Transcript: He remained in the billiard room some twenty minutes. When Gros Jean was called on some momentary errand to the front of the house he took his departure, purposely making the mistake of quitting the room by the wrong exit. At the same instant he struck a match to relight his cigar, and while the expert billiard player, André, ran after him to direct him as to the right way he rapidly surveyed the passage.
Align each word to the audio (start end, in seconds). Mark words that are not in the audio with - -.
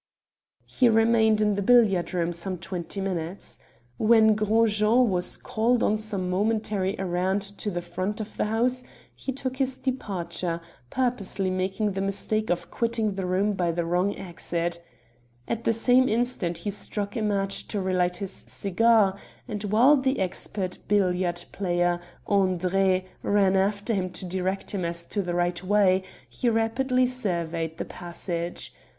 He 0.65 0.89
remained 0.89 1.41
in 1.41 1.53
the 1.53 1.61
billiard 1.61 2.11
room 2.11 2.33
some 2.33 2.57
twenty 2.57 2.99
minutes. 2.99 3.59
When 3.97 4.33
Gros 4.33 4.79
Jean 4.79 5.11
was 5.11 5.37
called 5.37 5.83
on 5.83 5.95
some 5.99 6.27
momentary 6.27 6.97
errand 6.97 7.43
to 7.59 7.69
the 7.69 7.83
front 7.83 8.19
of 8.19 8.35
the 8.35 8.45
house 8.45 8.83
he 9.13 9.31
took 9.31 9.57
his 9.57 9.77
departure, 9.77 10.59
purposely 10.89 11.51
making 11.51 11.91
the 11.91 12.01
mistake 12.01 12.49
of 12.49 12.71
quitting 12.71 13.13
the 13.13 13.27
room 13.27 13.53
by 13.53 13.71
the 13.71 13.85
wrong 13.85 14.15
exit. 14.17 14.83
At 15.47 15.65
the 15.65 15.71
same 15.71 16.09
instant 16.09 16.57
he 16.57 16.71
struck 16.71 17.15
a 17.15 17.21
match 17.21 17.67
to 17.67 17.79
relight 17.79 18.15
his 18.17 18.33
cigar, 18.47 19.15
and 19.47 19.63
while 19.65 19.97
the 19.97 20.17
expert 20.19 20.79
billiard 20.87 21.45
player, 21.51 21.99
André, 22.27 23.05
ran 23.21 23.55
after 23.55 23.93
him 23.93 24.09
to 24.13 24.25
direct 24.25 24.71
him 24.71 24.83
as 24.83 25.05
to 25.05 25.21
the 25.21 25.35
right 25.35 25.63
way 25.63 26.01
he 26.27 26.49
rapidly 26.49 27.05
surveyed 27.05 27.77
the 27.77 27.85
passage. 27.85 28.73